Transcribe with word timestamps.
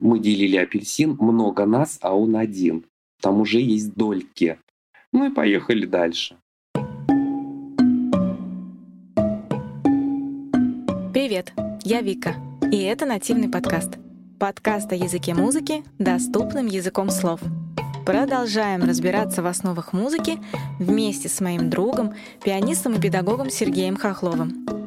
Мы 0.00 0.18
делили 0.18 0.56
апельсин, 0.56 1.16
много 1.20 1.66
нас, 1.66 1.98
а 2.00 2.16
он 2.16 2.34
один. 2.34 2.86
Там 3.20 3.40
уже 3.40 3.60
есть 3.60 3.94
дольки. 3.94 4.58
Ну 5.12 5.30
и 5.30 5.34
поехали 5.34 5.84
дальше. 5.84 6.36
Привет, 11.12 11.52
я 11.84 12.00
Вика, 12.00 12.34
и 12.72 12.78
это 12.78 13.04
нативный 13.04 13.50
подкаст. 13.50 13.98
Подкаст 14.38 14.90
о 14.92 14.94
языке 14.94 15.34
музыки 15.34 15.84
доступным 15.98 16.66
языком 16.66 17.10
слов. 17.10 17.42
Продолжаем 18.06 18.84
разбираться 18.84 19.42
в 19.42 19.46
основах 19.46 19.92
музыки 19.92 20.38
вместе 20.78 21.28
с 21.28 21.42
моим 21.42 21.68
другом, 21.68 22.14
пианистом 22.42 22.94
и 22.94 23.00
педагогом 23.00 23.50
Сергеем 23.50 23.96
Хохловым. 23.96 24.79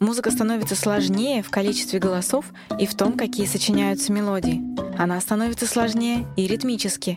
Музыка 0.00 0.30
становится 0.30 0.76
сложнее 0.76 1.42
в 1.42 1.50
количестве 1.50 1.98
голосов 1.98 2.44
и 2.78 2.86
в 2.86 2.94
том, 2.94 3.14
какие 3.14 3.46
сочиняются 3.46 4.12
мелодии. 4.12 4.62
Она 4.96 5.20
становится 5.20 5.66
сложнее 5.66 6.24
и 6.36 6.46
ритмически. 6.46 7.16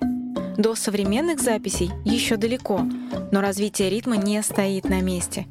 До 0.57 0.73
современных 0.73 1.41
записей 1.41 1.91
еще 2.03 2.37
далеко, 2.37 2.81
но 3.31 3.41
развитие 3.41 3.91
ритма 3.91 4.17
не 4.17 4.41
стоит 4.41 4.85
на 4.85 4.99
месте. 4.99 5.45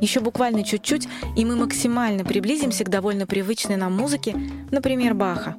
Еще 0.00 0.20
буквально 0.20 0.62
чуть-чуть, 0.62 1.08
и 1.36 1.44
мы 1.44 1.56
максимально 1.56 2.24
приблизимся 2.24 2.84
к 2.84 2.90
довольно 2.90 3.26
привычной 3.26 3.76
нам 3.76 3.96
музыке, 3.96 4.36
например, 4.70 5.14
Баха. 5.14 5.56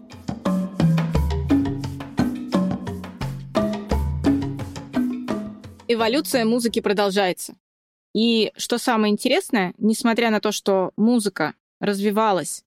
Эволюция 5.90 6.46
музыки 6.46 6.80
продолжается. 6.80 7.56
И 8.22 8.52
что 8.58 8.78
самое 8.80 9.14
интересное, 9.14 9.74
несмотря 9.78 10.30
на 10.30 10.42
то, 10.42 10.52
что 10.52 10.92
музыка 10.98 11.54
развивалась 11.80 12.66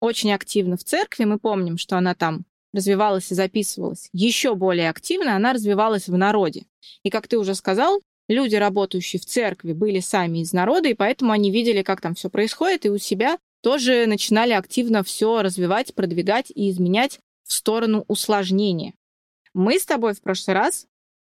очень 0.00 0.32
активно 0.32 0.78
в 0.78 0.82
церкви, 0.82 1.24
мы 1.24 1.38
помним, 1.38 1.76
что 1.76 1.98
она 1.98 2.14
там 2.14 2.46
развивалась 2.72 3.30
и 3.30 3.34
записывалась 3.34 4.08
еще 4.14 4.54
более 4.54 4.88
активно, 4.88 5.36
она 5.36 5.52
развивалась 5.52 6.08
в 6.08 6.16
народе. 6.16 6.64
И 7.02 7.10
как 7.10 7.28
ты 7.28 7.36
уже 7.36 7.54
сказал, 7.54 8.00
люди, 8.30 8.54
работающие 8.54 9.20
в 9.20 9.26
церкви, 9.26 9.74
были 9.74 10.00
сами 10.00 10.38
из 10.38 10.54
народа, 10.54 10.88
и 10.88 10.94
поэтому 10.94 11.32
они 11.32 11.50
видели, 11.50 11.82
как 11.82 12.00
там 12.00 12.14
все 12.14 12.30
происходит, 12.30 12.86
и 12.86 12.90
у 12.90 12.96
себя 12.96 13.36
тоже 13.60 14.06
начинали 14.06 14.54
активно 14.54 15.04
все 15.04 15.42
развивать, 15.42 15.94
продвигать 15.94 16.50
и 16.50 16.70
изменять 16.70 17.20
в 17.42 17.52
сторону 17.52 18.06
усложнения. 18.08 18.94
Мы 19.52 19.78
с 19.78 19.84
тобой 19.84 20.14
в 20.14 20.22
прошлый 20.22 20.56
раз 20.56 20.86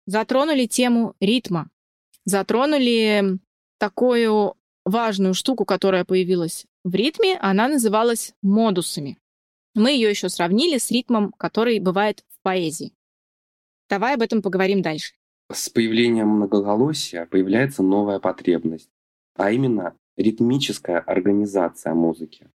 затронули 0.07 0.65
тему 0.65 1.15
ритма, 1.21 1.69
затронули 2.25 3.39
такую 3.81 4.53
важную 4.85 5.33
штуку, 5.33 5.65
которая 5.65 6.05
появилась 6.05 6.67
в 6.83 6.93
ритме, 6.93 7.35
она 7.41 7.67
называлась 7.67 8.35
модусами. 8.43 9.17
Мы 9.73 9.93
ее 9.93 10.11
еще 10.11 10.29
сравнили 10.29 10.77
с 10.77 10.91
ритмом, 10.91 11.31
который 11.31 11.79
бывает 11.79 12.23
в 12.29 12.43
поэзии. 12.43 12.93
Давай 13.89 14.13
об 14.13 14.21
этом 14.21 14.43
поговорим 14.43 14.83
дальше. 14.83 15.15
С 15.51 15.67
появлением 15.67 16.27
многоголосия 16.27 17.25
появляется 17.25 17.81
новая 17.81 18.19
потребность, 18.19 18.91
а 19.35 19.51
именно 19.51 19.95
ритмическая 20.15 20.99
организация 20.99 21.95
музыки. 21.95 22.51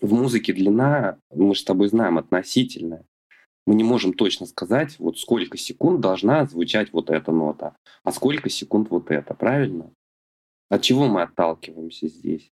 В 0.00 0.12
музыке 0.12 0.52
длина, 0.52 1.18
мы 1.34 1.56
с 1.56 1.64
тобой 1.64 1.88
знаем, 1.88 2.16
относительная. 2.18 3.04
Мы 3.66 3.74
не 3.74 3.82
можем 3.82 4.12
точно 4.12 4.46
сказать, 4.46 5.00
вот 5.00 5.18
сколько 5.18 5.58
секунд 5.58 6.00
должна 6.00 6.46
звучать 6.46 6.92
вот 6.92 7.10
эта 7.10 7.32
нота, 7.32 7.74
а 8.04 8.12
сколько 8.12 8.50
секунд 8.50 8.88
вот 8.90 9.10
это, 9.10 9.34
правильно? 9.34 9.90
От 10.72 10.80
чего 10.80 11.06
мы 11.06 11.20
отталкиваемся 11.20 12.08
здесь? 12.08 12.50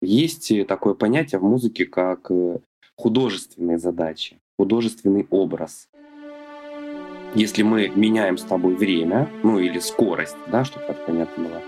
Есть 0.00 0.52
э, 0.52 0.64
такое 0.64 0.94
понятие 0.94 1.40
в 1.40 1.42
музыке, 1.42 1.84
как 1.84 2.30
э, 2.30 2.60
художественные 2.96 3.80
задачи, 3.80 4.38
художественный 4.56 5.26
образ. 5.30 5.88
Если 7.34 7.64
мы 7.64 7.88
меняем 7.88 8.38
с 8.38 8.44
тобой 8.44 8.76
время, 8.76 9.28
ну 9.42 9.58
или 9.58 9.80
скорость, 9.80 10.36
да, 10.52 10.64
чтобы 10.64 10.86
так 10.86 11.04
понятно 11.04 11.48
было, 11.48 11.62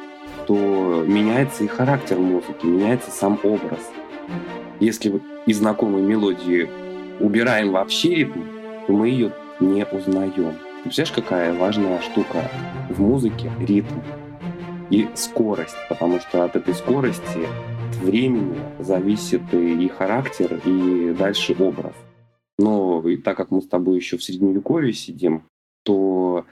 то 0.46 1.04
меняется 1.04 1.64
и 1.64 1.66
характер 1.66 2.18
музыки, 2.18 2.64
меняется 2.64 3.10
сам 3.10 3.41
образ. 3.42 3.91
Если 4.78 5.20
из 5.47 5.58
знакомой 5.58 6.02
мелодии 6.02 6.70
убираем 7.18 7.72
вообще 7.72 8.14
ритм, 8.14 8.42
то 8.86 8.92
мы 8.92 9.08
ее 9.08 9.32
не 9.58 9.84
узнаем. 9.84 10.54
Ты 10.54 10.82
представляешь, 10.84 11.10
какая 11.12 11.52
важная 11.52 12.00
штука 12.02 12.48
в 12.88 13.00
музыке— 13.00 13.50
ритм 13.58 13.98
и 14.91 15.09
скорость, 15.15 15.76
потому 15.88 16.21
что 16.21 16.44
от 16.44 16.56
этой 16.56 16.75
скорости, 16.75 17.47
времени 18.03 18.59
зависит 18.78 19.43
и 19.53 19.88
характер, 19.88 20.60
и 20.65 21.15
дальше 21.19 21.54
образ. 21.59 21.94
Но 22.59 23.06
и 23.09 23.16
так 23.16 23.37
как 23.37 23.50
мы 23.50 23.62
с 23.62 23.69
тобой 23.69 23.97
еще 23.97 24.16
в 24.16 24.25
средневековье 24.25 24.93
сидим, 24.93 25.44
то 25.84 26.44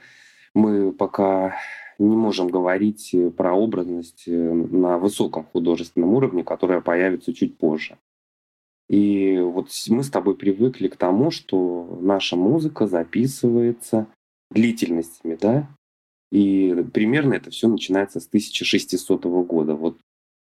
мы 0.53 0.91
пока 0.91 1.57
не 1.99 2.15
можем 2.15 2.49
говорить 2.49 3.15
про 3.35 3.53
образность 3.53 4.23
на 4.27 4.97
высоком 4.97 5.45
художественном 5.45 6.13
уровне, 6.13 6.43
которая 6.43 6.81
появится 6.81 7.33
чуть 7.33 7.57
позже. 7.57 7.97
И 8.87 9.37
вот 9.39 9.69
мы 9.89 10.03
с 10.03 10.09
тобой 10.09 10.35
привыкли 10.35 10.87
к 10.87 10.95
тому, 10.95 11.31
что 11.31 11.97
наша 12.01 12.35
музыка 12.35 12.87
записывается 12.87 14.07
длительностями, 14.49 15.37
да, 15.39 15.67
и 16.31 16.75
примерно 16.93 17.35
это 17.35 17.51
все 17.51 17.67
начинается 17.67 18.19
с 18.19 18.27
1600 18.27 19.23
года. 19.25 19.75
Вот 19.75 19.97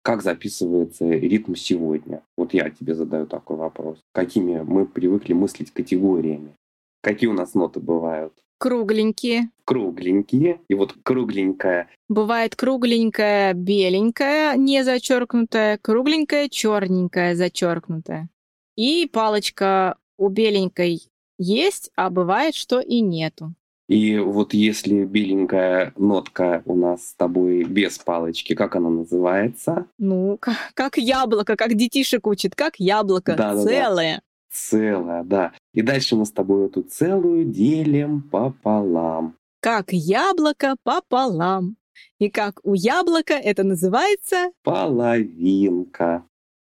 как 0.04 0.24
записывается 0.24 1.06
ритм 1.08 1.56
сегодня? 1.56 2.24
Вот 2.36 2.54
я 2.54 2.70
тебе 2.70 2.96
задаю 2.96 3.28
такой 3.28 3.58
вопрос. 3.58 4.00
Какими 4.14 4.62
мы 4.62 4.86
привыкли 4.86 5.34
мыслить 5.34 5.72
категориями? 5.72 6.56
Какие 7.02 7.30
у 7.30 7.34
нас 7.34 7.54
ноты 7.54 7.80
бывают? 7.80 8.34
Кругленькие. 8.58 9.50
Кругленькие. 9.66 10.62
И 10.68 10.74
вот 10.74 10.96
кругленькая. 11.04 11.90
Бывает 12.10 12.56
кругленькая, 12.56 13.54
беленькая, 13.54 14.56
не 14.56 14.84
зачеркнутая, 14.84 15.78
кругленькая, 15.78 16.50
черненькая, 16.50 17.36
зачеркнутая. 17.36 18.30
И 18.76 19.10
палочка 19.12 19.98
у 20.18 20.30
беленькой 20.30 21.02
есть, 21.38 21.92
а 21.96 22.10
бывает, 22.10 22.54
что 22.54 22.80
и 22.80 23.02
нету. 23.02 23.54
И 23.92 24.20
вот 24.20 24.54
если 24.54 25.04
беленькая 25.04 25.92
нотка 25.98 26.62
у 26.66 26.78
нас 26.78 27.10
с 27.10 27.14
тобой 27.14 27.66
без 27.66 27.98
палочки, 27.98 28.56
как 28.56 28.78
она 28.78 28.90
называется? 28.90 29.86
Ну, 29.98 30.38
как, 30.40 30.56
как 30.76 30.98
яблоко, 30.98 31.58
как 31.58 31.76
детишек 31.76 32.26
учит, 32.26 32.56
как 32.56 32.80
яблоко, 32.80 33.36
да, 33.36 33.54
целое. 33.62 34.16
Да, 34.16 34.16
да. 34.16 34.22
Целое, 34.50 35.24
да. 35.24 35.52
И 35.74 35.82
дальше 35.82 36.16
мы 36.16 36.26
с 36.26 36.32
тобой 36.32 36.68
эту 36.68 36.84
целую 36.84 37.44
делим 37.44 38.22
пополам. 38.22 39.36
Как 39.60 39.92
яблоко 39.92 40.78
пополам. 40.84 41.76
И 42.18 42.30
как 42.30 42.62
у 42.64 42.74
яблока 42.74 43.34
это 43.34 43.64
называется? 43.64 44.52
Половинка. 44.64 46.24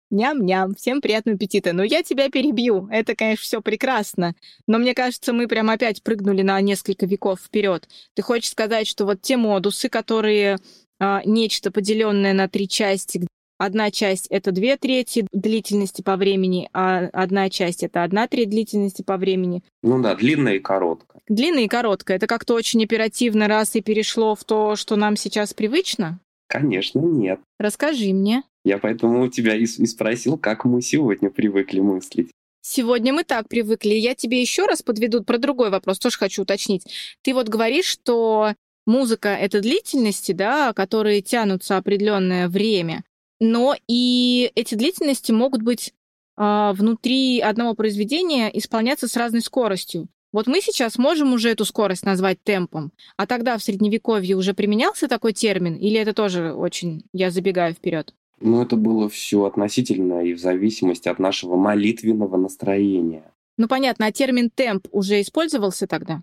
Ням-ням, 0.09 0.75
всем 0.75 1.01
приятного 1.01 1.35
аппетита. 1.35 1.73
Но 1.73 1.83
я 1.83 2.03
тебя 2.03 2.29
перебью. 2.29 2.87
Это, 2.91 3.15
конечно, 3.15 3.43
все 3.43 3.61
прекрасно. 3.61 4.35
Но 4.67 4.77
мне 4.77 4.93
кажется, 4.93 5.33
мы 5.33 5.47
прям 5.47 5.69
опять 5.69 6.01
прыгнули 6.01 6.41
на 6.41 6.59
несколько 6.61 7.05
веков 7.05 7.39
вперед. 7.41 7.87
Ты 8.15 8.21
хочешь 8.21 8.51
сказать, 8.51 8.87
что 8.87 9.05
вот 9.05 9.21
те 9.21 9.37
модусы, 9.37 9.89
которые 9.89 10.57
а, 10.99 11.21
нечто 11.25 11.71
поделенное 11.71 12.33
на 12.33 12.47
три 12.47 12.67
части, 12.67 13.27
одна 13.57 13.91
часть 13.91 14.27
это 14.27 14.51
две 14.51 14.77
трети 14.77 15.27
длительности 15.31 16.01
по 16.01 16.15
времени, 16.15 16.69
а 16.73 17.09
одна 17.11 17.49
часть 17.49 17.83
это 17.83 18.03
одна 18.03 18.27
треть 18.27 18.49
длительности 18.49 19.01
по 19.01 19.17
времени. 19.17 19.63
Ну 19.83 20.01
да, 20.01 20.15
длинная 20.15 20.55
и 20.55 20.59
короткая. 20.59 21.21
Длинная 21.27 21.63
и 21.63 21.67
короткая. 21.67 22.17
Это 22.17 22.27
как-то 22.27 22.53
очень 22.53 22.83
оперативно 22.83 23.47
раз 23.47 23.75
и 23.75 23.81
перешло 23.81 24.35
в 24.35 24.43
то, 24.43 24.75
что 24.75 24.95
нам 24.95 25.17
сейчас 25.17 25.53
привычно? 25.53 26.19
Конечно, 26.47 26.99
нет. 26.99 27.41
Расскажи 27.59 28.13
мне. 28.13 28.43
Я 28.67 28.79
поэтому 28.79 29.23
у 29.23 29.29
тебя 29.29 29.55
и, 29.55 29.63
и 29.63 29.85
спросил, 29.85 30.37
как 30.37 30.65
мы 30.65 30.81
сегодня 30.81 31.29
привыкли 31.29 31.79
мыслить. 31.79 32.31
Сегодня 32.61 33.13
мы 33.13 33.23
так 33.23 33.47
привыкли. 33.47 33.93
Я 33.93 34.13
тебе 34.13 34.41
еще 34.41 34.65
раз 34.65 34.81
подведу 34.81 35.23
про 35.23 35.37
другой 35.37 35.69
вопрос, 35.69 35.99
тоже 35.99 36.17
хочу 36.17 36.41
уточнить. 36.41 36.83
Ты 37.21 37.33
вот 37.33 37.47
говоришь, 37.47 37.85
что 37.85 38.55
музыка— 38.85 39.29
это 39.41 39.61
длительности, 39.61 40.33
да, 40.33 40.73
которые 40.73 41.21
тянутся 41.21 41.77
определенное 41.77 42.49
время, 42.49 43.05
но 43.39 43.73
и 43.87 44.51
эти 44.53 44.75
длительности 44.75 45.31
могут 45.31 45.61
быть 45.61 45.93
э, 46.35 46.71
внутри 46.73 47.39
одного 47.39 47.73
произведения 47.73 48.49
исполняться 48.49 49.07
с 49.07 49.15
разной 49.15 49.43
скоростью. 49.43 50.09
Вот 50.33 50.47
мы 50.47 50.59
сейчас 50.59 50.97
можем 50.97 51.31
уже 51.31 51.51
эту 51.51 51.63
скорость 51.63 52.03
назвать 52.03 52.43
темпом, 52.43 52.91
а 53.15 53.27
тогда 53.27 53.57
в 53.57 53.63
Средневековье 53.63 54.35
уже 54.35 54.53
применялся 54.53 55.07
такой 55.07 55.31
термин, 55.31 55.75
или 55.75 55.97
это 55.97 56.11
тоже 56.11 56.51
очень, 56.51 57.03
я 57.13 57.31
забегаю 57.31 57.73
вперед? 57.73 58.13
Ну, 58.39 58.61
это 58.61 58.75
было 58.75 59.09
все 59.09 59.45
относительно 59.45 60.21
и 60.23 60.33
в 60.33 60.39
зависимости 60.39 61.09
от 61.09 61.19
нашего 61.19 61.55
молитвенного 61.55 62.37
настроения. 62.37 63.31
Ну, 63.57 63.67
понятно, 63.67 64.05
а 64.05 64.11
термин 64.11 64.51
темп 64.53 64.87
уже 64.91 65.21
использовался 65.21 65.87
тогда? 65.87 66.21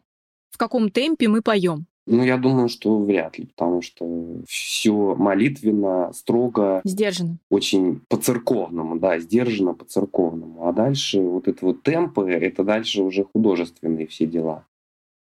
В 0.51 0.59
каком 0.59 0.91
темпе 0.91 1.27
мы 1.29 1.43
поем? 1.43 1.87
Ну, 2.07 2.23
я 2.23 2.37
думаю, 2.37 2.69
что 2.69 2.99
вряд 2.99 3.39
ли, 3.39 3.47
потому 3.47 3.81
что 3.81 4.43
все 4.47 5.15
молитвенно, 5.15 6.13
строго. 6.13 6.83
Сдержанно. 6.85 7.39
Очень 7.51 8.03
по-церковному, 8.09 8.99
да, 8.99 9.19
сдержанно 9.19 9.73
по-церковному. 9.73 10.69
А 10.69 10.73
дальше 10.73 11.21
вот 11.21 11.49
это 11.49 11.65
вот 11.65 11.83
темпы, 11.83 12.31
это 12.31 12.63
дальше 12.63 13.03
уже 13.03 13.25
художественные 13.25 14.07
все 14.07 14.27
дела. 14.27 14.67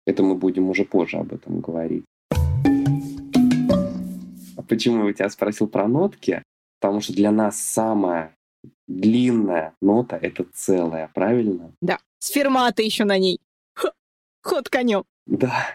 Это 0.06 0.22
мы 0.22 0.34
будем 0.34 0.68
уже 0.68 0.84
позже 0.84 1.16
об 1.16 1.32
этом 1.32 1.60
говорить. 1.60 2.04
А 4.56 4.62
почему 4.68 5.08
я 5.08 5.14
тебя 5.14 5.30
спросил 5.30 5.66
про 5.66 5.88
нотки? 5.88 6.42
Потому 6.80 7.00
что 7.00 7.12
для 7.12 7.30
нас 7.30 7.60
самая 7.60 8.36
длинная 8.86 9.74
нота— 9.80 10.16
это 10.22 10.44
целая, 10.52 11.10
правильно? 11.14 11.72
Да, 11.80 11.98
с 12.18 12.28
фермата 12.28 12.82
еще 12.82 13.04
на 13.04 13.18
ней. 13.18 13.40
Ход 14.42 14.68
конем. 14.68 15.04
Да. 15.26 15.66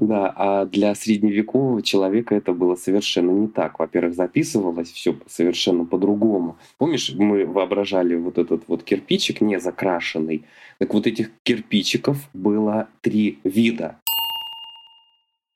Да, 0.00 0.32
а 0.36 0.64
для 0.64 0.94
средневекового 0.94 1.82
человека 1.82 2.34
это 2.34 2.52
было 2.52 2.76
совершенно 2.76 3.30
не 3.30 3.48
так. 3.48 3.78
Во-первых, 3.78 4.14
записывалось 4.14 4.90
все 4.90 5.16
совершенно 5.26 5.84
по-другому. 5.84 6.56
Помнишь, 6.78 7.12
мы 7.14 7.44
воображали 7.44 8.14
вот 8.16 8.38
этот 8.38 8.68
вот 8.68 8.84
кирпичик 8.84 9.40
не 9.40 9.58
закрашенный. 9.58 10.44
Так 10.78 10.94
вот 10.94 11.06
этих 11.06 11.30
кирпичиков 11.42 12.28
было 12.32 12.88
три 13.00 13.38
вида. 13.44 14.00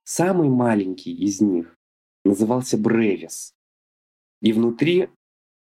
Самый 0.04 0.48
маленький 0.48 1.12
из 1.12 1.40
них 1.40 1.76
назывался 2.24 2.76
бревис. 2.76 3.54
И 4.42 4.52
внутри 4.52 5.08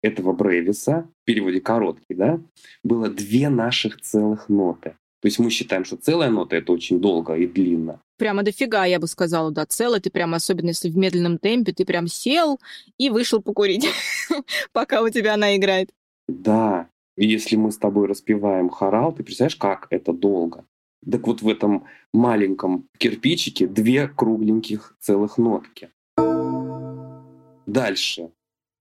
этого 0.01 0.33
бревиса, 0.33 1.07
в 1.21 1.25
переводе 1.25 1.61
короткий, 1.61 2.15
да, 2.15 2.41
было 2.83 3.09
две 3.09 3.49
наших 3.49 4.01
целых 4.01 4.49
ноты. 4.49 4.95
То 5.21 5.27
есть 5.27 5.37
мы 5.37 5.51
считаем, 5.51 5.85
что 5.85 5.97
целая 5.97 6.31
нота— 6.31 6.55
это 6.57 6.71
очень 6.71 6.99
долго 6.99 7.35
и 7.35 7.45
длинно. 7.45 8.01
Прямо 8.17 8.41
дофига, 8.41 8.85
я 8.85 8.99
бы 8.99 9.05
сказала, 9.05 9.51
да, 9.51 9.67
целая. 9.67 9.99
Ты 9.99 10.09
прям, 10.09 10.33
особенно 10.33 10.69
если 10.69 10.89
в 10.89 10.97
медленном 10.97 11.37
темпе, 11.37 11.73
ты 11.73 11.85
прям 11.85 12.07
сел 12.07 12.59
и 12.97 13.11
вышел 13.11 13.41
покурить, 13.41 13.85
пока 14.73 15.03
у 15.03 15.09
тебя 15.09 15.35
она 15.35 15.55
играет. 15.55 15.91
Да, 16.27 16.87
и 17.17 17.27
если 17.27 17.55
мы 17.55 17.71
с 17.71 17.77
тобой 17.77 18.07
распеваем 18.07 18.69
хорал, 18.69 19.13
ты 19.13 19.23
представляешь, 19.23 19.55
как 19.57 19.87
это 19.91 20.11
долго? 20.11 20.65
Так 21.09 21.27
вот 21.27 21.41
в 21.41 21.47
этом 21.47 21.85
маленьком 22.13 22.87
кирпичике 22.97 23.67
две 23.67 24.07
кругленьких 24.07 24.95
целых 24.99 25.37
нотки. 25.37 25.89
Дальше. 27.67 28.31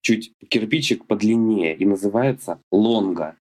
Чуть 0.03 0.33
кирпичик 0.49 1.07
подлиннее 1.07 1.77
и 1.77 1.85
называется 1.85 2.61
лонга. 2.71 3.37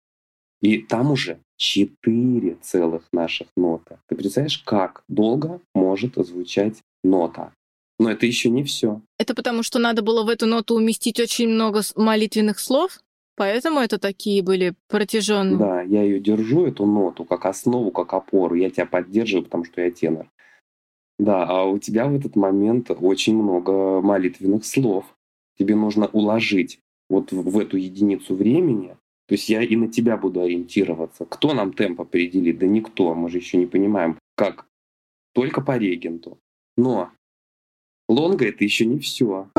И 0.62 0.80
там 0.80 1.12
уже 1.12 1.40
четыре 1.56 2.56
целых 2.62 3.04
наших 3.14 3.48
нота. 3.56 4.00
Ты 4.08 4.16
представляешь, 4.16 4.58
как 4.60 5.04
долго 5.08 5.62
может 5.76 6.16
звучать 6.16 6.82
нота? 7.04 7.54
Но 8.00 8.12
это 8.12 8.26
еще 8.26 8.50
не 8.50 8.64
все. 8.64 9.02
Это 9.18 9.34
потому, 9.34 9.64
что 9.64 9.80
надо 9.80 10.02
было 10.02 10.24
в 10.24 10.30
эту 10.30 10.46
ноту 10.46 10.76
уместить 10.76 11.20
очень 11.20 11.50
много 11.50 11.82
молитвенных 11.96 12.60
слов? 12.60 13.00
Поэтому 13.36 13.80
это 13.80 14.00
такие 14.00 14.42
были 14.42 14.74
протяженные. 14.88 15.58
Да, 15.58 15.82
я 15.84 16.02
ее 16.02 16.20
держу, 16.20 16.66
эту 16.66 16.86
ноту, 16.88 17.24
как 17.24 17.46
основу, 17.46 17.92
как 17.92 18.14
опору. 18.14 18.56
Я 18.56 18.72
тебя 18.72 18.88
поддерживаю, 18.88 19.44
потому 19.46 19.64
что 19.64 19.82
я 19.82 19.92
тенор. 19.92 20.28
Да, 21.20 21.46
а 21.46 21.64
у 21.66 21.78
тебя 21.78 22.08
в 22.08 22.16
этот 22.16 22.36
момент 22.36 22.90
очень 22.90 23.36
много 23.36 24.02
молитвенных 24.02 24.66
слов. 24.66 25.06
Тебе 25.58 25.76
нужно 25.76 26.08
уложить 26.08 26.80
вот 27.10 27.32
в 27.32 27.58
эту 27.58 27.78
единицу 27.78 28.36
времени 28.36 28.96
то 29.28 29.34
есть 29.34 29.50
я 29.50 29.62
и 29.62 29.76
на 29.76 29.90
тебя 29.90 30.16
буду 30.16 30.42
ориентироваться. 30.42 31.26
Кто 31.26 31.54
нам 31.54 31.74
темп 31.74 32.02
определит? 32.02 32.60
Да 32.60 32.66
никто. 32.66 33.14
Мы 33.14 33.30
же 33.30 33.38
еще 33.38 33.58
не 33.58 33.66
понимаем, 33.66 34.18
как. 34.36 34.66
Только 35.34 35.62
по 35.62 35.78
регенту. 35.78 36.40
Но 36.78 37.12
лонга 38.08 38.48
это 38.48 38.64
еще 38.64 38.86
не 38.86 39.00
все. 39.00 39.50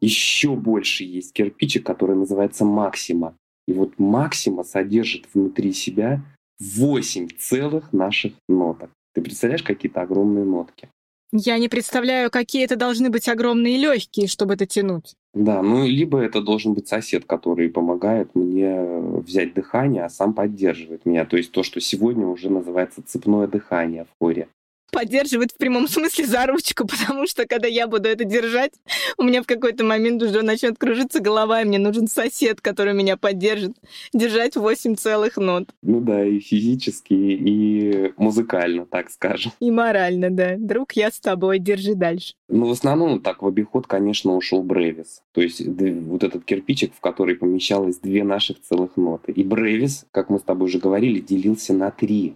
Еще 0.00 0.56
больше 0.56 1.04
есть 1.04 1.34
кирпичик, 1.34 1.84
который 1.84 2.16
называется 2.16 2.64
максима. 2.64 3.36
И 3.68 3.74
вот 3.74 3.98
максима 3.98 4.64
содержит 4.64 5.28
внутри 5.34 5.74
себя 5.74 6.22
8 6.58 7.28
целых 7.38 7.92
наших 7.92 8.32
ноток. 8.48 8.90
Ты 9.12 9.20
представляешь, 9.20 9.62
какие-то 9.62 10.00
огромные 10.00 10.46
нотки? 10.46 10.88
Я 11.32 11.58
не 11.58 11.68
представляю, 11.68 12.30
какие 12.30 12.64
это 12.64 12.76
должны 12.76 13.08
быть 13.08 13.28
огромные 13.28 13.78
легкие, 13.78 14.26
чтобы 14.26 14.54
это 14.54 14.66
тянуть. 14.66 15.14
Да, 15.32 15.62
ну 15.62 15.86
либо 15.86 16.18
это 16.18 16.40
должен 16.40 16.74
быть 16.74 16.88
сосед, 16.88 17.24
который 17.24 17.68
помогает 17.68 18.34
мне 18.34 18.82
взять 19.20 19.54
дыхание, 19.54 20.04
а 20.04 20.10
сам 20.10 20.34
поддерживает 20.34 21.06
меня. 21.06 21.24
То 21.24 21.36
есть 21.36 21.52
то, 21.52 21.62
что 21.62 21.80
сегодня 21.80 22.26
уже 22.26 22.50
называется 22.50 23.02
цепное 23.06 23.46
дыхание 23.46 24.04
в 24.04 24.08
хоре 24.18 24.48
поддерживает 24.90 25.52
в 25.52 25.56
прямом 25.56 25.88
смысле 25.88 26.26
за 26.26 26.46
ручку, 26.46 26.86
потому 26.88 27.26
что 27.26 27.46
когда 27.46 27.68
я 27.68 27.86
буду 27.86 28.08
это 28.08 28.24
держать, 28.24 28.72
у 29.16 29.22
меня 29.22 29.42
в 29.42 29.46
какой-то 29.46 29.84
момент 29.84 30.22
уже 30.22 30.42
начнет 30.42 30.78
кружиться 30.78 31.20
голова, 31.20 31.62
и 31.62 31.64
мне 31.64 31.78
нужен 31.78 32.08
сосед, 32.08 32.60
который 32.60 32.94
меня 32.94 33.16
поддержит, 33.16 33.76
держать 34.12 34.56
8 34.56 34.96
целых 34.96 35.36
нот. 35.36 35.68
Ну 35.82 36.00
да, 36.00 36.24
и 36.24 36.38
физически, 36.38 37.14
и 37.14 38.12
музыкально, 38.16 38.86
так 38.86 39.10
скажем. 39.10 39.52
И 39.60 39.70
морально, 39.70 40.30
да. 40.30 40.56
Друг, 40.58 40.92
я 40.92 41.10
с 41.10 41.20
тобой, 41.20 41.58
держи 41.58 41.94
дальше. 41.94 42.34
Ну, 42.48 42.66
в 42.66 42.72
основном 42.72 43.20
так 43.20 43.42
в 43.42 43.46
обиход, 43.46 43.86
конечно, 43.86 44.34
ушел 44.34 44.62
Бревис. 44.62 45.22
То 45.32 45.40
есть 45.40 45.62
вот 45.64 46.24
этот 46.24 46.44
кирпичик, 46.44 46.94
в 46.94 47.00
который 47.00 47.36
помещалось 47.36 47.98
две 47.98 48.24
наших 48.24 48.60
целых 48.60 48.96
ноты. 48.96 49.32
И 49.32 49.44
Бревис, 49.44 50.06
как 50.10 50.30
мы 50.30 50.38
с 50.38 50.42
тобой 50.42 50.66
уже 50.66 50.78
говорили, 50.78 51.20
делился 51.20 51.72
на 51.72 51.90
три. 51.90 52.34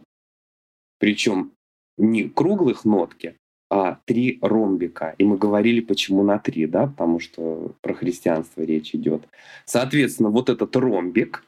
Причем 0.98 1.52
не 1.96 2.29
круглых 2.29 2.85
нотки, 2.85 3.37
а 3.70 3.99
три 4.05 4.38
ромбика. 4.41 5.14
И 5.19 5.25
мы 5.25 5.37
говорили, 5.37 5.81
почему 5.81 6.23
на 6.23 6.38
три, 6.38 6.67
да, 6.67 6.87
потому 6.87 7.20
что 7.20 7.73
про 7.81 7.94
христианство 7.94 8.62
речь 8.62 8.94
идет. 8.94 9.26
Соответственно, 9.64 10.31
вот 10.31 10.49
этот 10.49 10.75
ромбик 10.76 11.44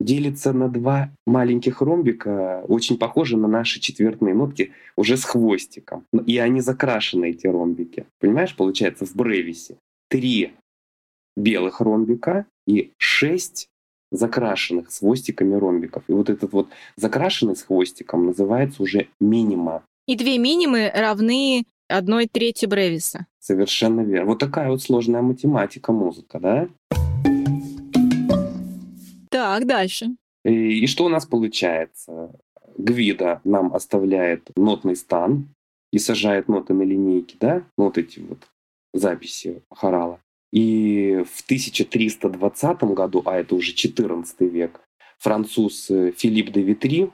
делится 0.00 0.52
на 0.52 0.68
два 0.68 1.10
маленьких 1.26 1.80
ромбика, 1.80 2.64
очень 2.68 2.98
похожи 2.98 3.36
на 3.36 3.48
наши 3.48 3.80
четвертные 3.80 4.34
нотки, 4.34 4.72
уже 4.96 5.16
с 5.16 5.24
хвостиком. 5.24 6.04
И 6.26 6.38
они 6.38 6.60
закрашены, 6.60 7.30
эти 7.30 7.46
ромбики. 7.46 8.06
Понимаешь, 8.20 8.54
получается, 8.56 9.06
в 9.06 9.14
бревисе 9.14 9.78
три 10.08 10.52
белых 11.36 11.80
ромбика 11.80 12.46
и 12.66 12.92
шесть 12.98 13.68
закрашенных 14.10 14.90
с 14.90 14.98
хвостиками 14.98 15.54
ромбиков. 15.54 16.04
И 16.08 16.12
вот 16.12 16.30
этот 16.30 16.52
вот 16.52 16.68
закрашенный 16.96 17.56
с 17.56 17.62
хвостиком 17.62 18.26
называется 18.26 18.82
уже 18.82 19.08
минима. 19.20 19.82
И 20.06 20.16
две 20.16 20.38
минимы 20.38 20.90
равны 20.94 21.64
одной 21.88 22.26
трети 22.26 22.66
Бревиса. 22.66 23.26
Совершенно 23.40 24.00
верно. 24.00 24.30
Вот 24.30 24.38
такая 24.38 24.70
вот 24.70 24.82
сложная 24.82 25.22
математика, 25.22 25.92
музыка, 25.92 26.40
да? 26.40 26.68
Так, 29.30 29.66
дальше. 29.66 30.16
И, 30.44 30.80
и 30.80 30.86
что 30.86 31.04
у 31.04 31.08
нас 31.08 31.26
получается? 31.26 32.30
Гвида 32.78 33.40
нам 33.44 33.74
оставляет 33.74 34.50
нотный 34.56 34.96
стан 34.96 35.48
и 35.92 35.98
сажает 35.98 36.48
ноты 36.48 36.74
на 36.74 36.82
линейке, 36.82 37.36
да? 37.40 37.62
Ну, 37.78 37.84
вот 37.84 37.98
эти 37.98 38.20
вот 38.20 38.38
записи 38.92 39.62
хорала. 39.70 40.20
И 40.56 41.22
в 41.30 41.42
1320 41.44 42.82
году, 42.94 43.20
а 43.26 43.36
это 43.36 43.54
уже 43.54 43.74
14 43.74 44.40
век, 44.40 44.80
француз 45.18 45.90
э, 45.90 46.12
Филипп 46.12 46.50
де 46.50 46.62
Витри 46.62 47.10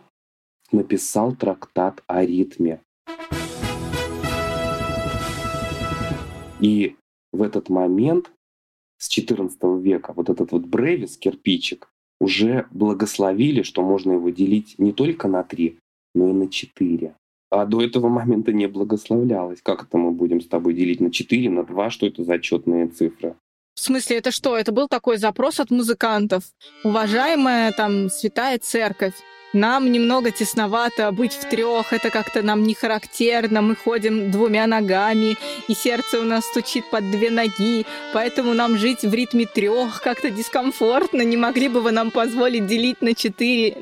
написал 0.71 1.35
трактат 1.35 2.05
о 2.07 2.25
ритме. 2.25 2.81
И 6.61 6.95
в 7.33 7.43
этот 7.43 7.69
момент 7.69 8.31
с 8.99 9.09
14 9.09 9.59
века 9.83 10.13
вот 10.13 10.31
этот 10.31 10.53
вот 10.53 10.63
бревис, 10.63 11.17
кирпичик, 11.17 11.89
уже 12.21 12.69
благословили, 12.71 13.63
что 13.63 13.83
можно 13.83 14.13
его 14.13 14.31
делить 14.31 14.77
не 14.79 14.93
только 14.93 15.27
на 15.27 15.43
три, 15.43 15.81
но 16.15 16.29
и 16.29 16.33
на 16.33 16.49
четыре. 16.49 17.17
А 17.53 17.67
до 17.67 17.83
этого 17.83 18.09
момента 18.09 18.51
не 18.51 18.67
благословлялось. 18.67 19.61
Как 19.63 19.83
это 19.83 19.99
мы 19.99 20.11
будем 20.13 20.41
с 20.41 20.47
тобой 20.47 20.73
делить 20.73 21.01
на 21.01 21.11
4, 21.11 21.51
на 21.51 21.65
2? 21.65 21.91
Что 21.91 22.07
это 22.07 22.25
за 22.25 22.39
четные 22.39 22.87
цифры? 22.87 23.35
В 23.75 23.81
смысле, 23.81 24.17
это 24.17 24.31
что? 24.31 24.57
Это 24.57 24.73
был 24.73 24.89
такой 24.89 25.19
запрос 25.19 25.61
от 25.61 25.71
музыкантов. 25.71 26.45
Уважаемая 26.83 27.73
там 27.73 28.09
святая 28.09 28.59
церковь, 28.59 29.13
нам 29.53 29.93
немного 29.93 30.31
тесновато 30.31 31.13
быть 31.13 31.35
в 31.35 31.47
трех, 31.51 31.93
это 31.93 32.09
как-то 32.09 32.41
нам 32.43 32.63
не 32.63 32.73
характерно, 32.73 33.61
мы 33.61 33.77
ходим 33.77 34.31
двумя 34.31 34.67
ногами, 34.67 35.37
и 35.69 35.75
сердце 35.75 36.21
у 36.21 36.25
нас 36.25 36.47
стучит 36.47 36.89
под 36.91 37.11
две 37.11 37.29
ноги, 37.29 37.85
поэтому 38.15 38.55
нам 38.55 38.79
жить 38.79 39.03
в 39.03 39.13
ритме 39.13 39.45
трех 39.45 40.01
как-то 40.01 40.31
дискомфортно, 40.31 41.21
не 41.21 41.37
могли 41.37 41.69
бы 41.69 41.83
вы 41.83 41.93
нам 41.93 42.11
позволить 42.13 42.67
делить 42.67 43.03
на 43.03 43.15
четыре? 43.15 43.77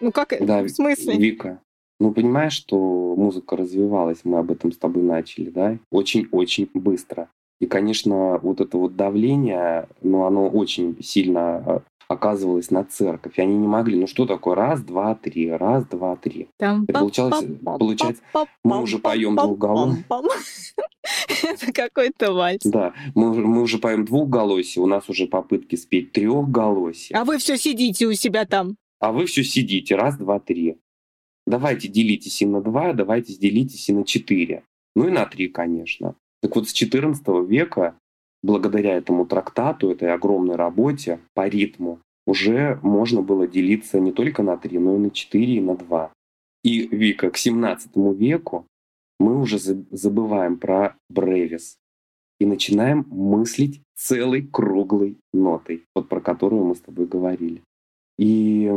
Ну 0.00 0.10
как, 0.10 0.34
да, 0.40 0.62
в 0.62 0.68
смысле? 0.68 1.16
Вика, 1.16 1.60
ну, 2.04 2.12
понимаешь, 2.12 2.52
что 2.52 3.14
музыка 3.16 3.56
развивалась, 3.56 4.20
мы 4.24 4.38
об 4.38 4.50
этом 4.50 4.72
с 4.72 4.76
тобой 4.76 5.02
начали, 5.02 5.48
да, 5.48 5.78
очень-очень 5.90 6.68
быстро. 6.74 7.30
И, 7.60 7.66
конечно, 7.66 8.38
вот 8.42 8.60
это 8.60 8.76
вот 8.76 8.94
давление, 8.94 9.88
ну, 10.02 10.24
оно 10.24 10.46
очень 10.46 11.02
сильно 11.02 11.40
а, 11.40 11.82
оказывалась 12.08 12.70
на 12.70 12.84
церковь. 12.84 13.38
И 13.38 13.40
они 13.40 13.56
не 13.56 13.66
могли, 13.66 13.98
ну 13.98 14.06
что 14.06 14.26
такое 14.26 14.54
раз, 14.54 14.82
два, 14.82 15.14
три, 15.14 15.50
раз, 15.50 15.86
два, 15.86 16.16
три. 16.16 16.48
Там 16.58 16.84
Это 16.86 16.98
получалось, 16.98 17.42
получается, 17.64 18.22
мы 18.62 18.82
уже 18.82 18.98
поем 18.98 19.34
двухголосие. 19.34 20.04
Это 21.42 21.72
какой-то 21.72 22.34
вальс. 22.34 22.60
Да, 22.64 22.92
мы, 23.14 23.32
мы 23.32 23.62
уже 23.62 23.78
поем 23.78 24.04
двухголосие, 24.04 24.82
у 24.82 24.86
нас 24.86 25.08
уже 25.08 25.26
попытки 25.26 25.76
спеть 25.76 26.12
трехголосие. 26.12 27.18
А 27.18 27.24
вы 27.24 27.38
все 27.38 27.56
сидите 27.56 28.06
у 28.06 28.12
себя 28.12 28.44
там. 28.44 28.76
А 29.00 29.10
вы 29.10 29.24
все 29.24 29.42
сидите, 29.42 29.96
раз, 29.96 30.18
два, 30.18 30.38
три. 30.38 30.76
Давайте 31.46 31.88
делитесь 31.88 32.40
и 32.42 32.46
на 32.46 32.60
два, 32.62 32.92
давайте 32.92 33.34
делитесь 33.34 33.88
и 33.88 33.92
на 33.92 34.04
четыре. 34.04 34.64
Ну 34.96 35.08
и 35.08 35.10
на 35.10 35.26
три, 35.26 35.48
конечно. 35.48 36.14
Так 36.40 36.56
вот, 36.56 36.68
с 36.68 36.74
XIV 36.74 37.46
века, 37.46 37.96
благодаря 38.42 38.96
этому 38.96 39.26
трактату, 39.26 39.90
этой 39.90 40.12
огромной 40.12 40.56
работе 40.56 41.20
по 41.34 41.48
ритму, 41.48 42.00
уже 42.26 42.78
можно 42.82 43.22
было 43.22 43.46
делиться 43.46 44.00
не 44.00 44.12
только 44.12 44.42
на 44.42 44.56
три, 44.56 44.78
но 44.78 44.96
и 44.96 44.98
на 44.98 45.10
четыре, 45.10 45.56
и 45.56 45.60
на 45.60 45.76
два. 45.76 46.12
И, 46.62 46.86
Вика, 46.86 47.30
к 47.30 47.36
XVII 47.36 48.14
веку 48.14 48.66
мы 49.20 49.38
уже 49.38 49.58
забываем 49.58 50.56
про 50.58 50.96
бревис 51.10 51.76
и 52.40 52.46
начинаем 52.46 53.06
мыслить 53.10 53.82
целой 53.96 54.42
круглой 54.42 55.18
нотой, 55.32 55.84
вот 55.94 56.08
про 56.08 56.20
которую 56.20 56.64
мы 56.64 56.74
с 56.74 56.80
тобой 56.80 57.06
говорили. 57.06 57.62
И 58.18 58.72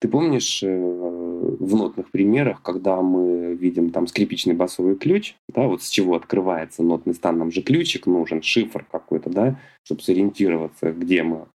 ты 0.00 0.08
помнишь 0.08 0.62
э, 0.62 1.33
в 1.58 1.74
нотных 1.74 2.10
примерах, 2.10 2.62
когда 2.62 3.00
мы 3.00 3.54
видим 3.54 3.90
там 3.90 4.06
скрипичный 4.06 4.54
басовый 4.54 4.96
ключ, 4.96 5.36
да, 5.48 5.66
вот 5.66 5.82
с 5.82 5.88
чего 5.88 6.14
открывается 6.14 6.82
нотный 6.82 7.14
стан, 7.14 7.38
нам 7.38 7.50
же 7.50 7.62
ключик 7.62 8.06
нужен, 8.06 8.42
шифр 8.42 8.84
какой-то, 8.90 9.30
да, 9.30 9.58
чтобы 9.82 10.02
сориентироваться, 10.02 10.92
где 10.92 11.22
мы. 11.22 11.46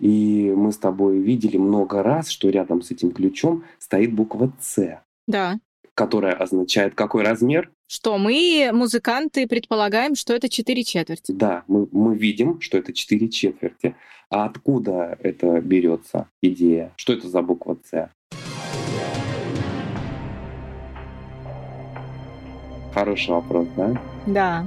И 0.00 0.52
мы 0.56 0.72
с 0.72 0.78
тобой 0.78 1.18
видели 1.18 1.56
много 1.56 2.02
раз, 2.02 2.28
что 2.28 2.50
рядом 2.50 2.82
с 2.82 2.90
этим 2.90 3.10
ключом 3.10 3.64
стоит 3.78 4.12
буква 4.12 4.52
«С». 4.60 5.02
Да. 5.26 5.58
Которая 5.94 6.34
означает 6.34 6.94
какой 6.94 7.24
размер? 7.24 7.72
Что 7.88 8.18
мы, 8.18 8.70
музыканты, 8.72 9.48
предполагаем, 9.48 10.14
что 10.14 10.34
это 10.34 10.48
четыре 10.48 10.84
четверти. 10.84 11.32
Да, 11.32 11.64
мы, 11.66 11.88
мы 11.90 12.16
видим, 12.16 12.60
что 12.60 12.78
это 12.78 12.92
четыре 12.92 13.28
четверти. 13.28 13.96
А 14.30 14.44
откуда 14.44 15.18
это 15.20 15.60
берется 15.60 16.28
идея? 16.42 16.92
Что 16.96 17.14
это 17.14 17.28
за 17.28 17.42
буква 17.42 17.78
С? 17.82 18.10
Хороший 22.98 23.30
вопрос, 23.30 23.68
да? 23.76 24.02
Да. 24.26 24.66